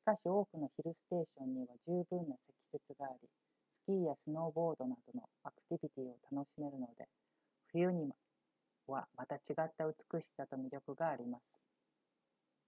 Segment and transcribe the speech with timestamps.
[0.00, 2.36] しかし多くのヒルステーションには十分な
[2.70, 3.28] 積雪があり
[3.82, 7.08] スキーやスノーボードなどのアクティビティを楽しめるので
[7.72, 8.08] 冬に
[8.86, 11.60] はまた違った美しさと魅力があります